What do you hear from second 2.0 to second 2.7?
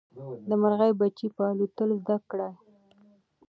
زده کړي.